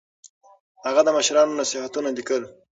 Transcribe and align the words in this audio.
هغه 0.85 1.01
د 1.05 1.09
مشرانو 1.17 1.57
نصيحتونه 1.61 2.09
ليکل. 2.17 2.43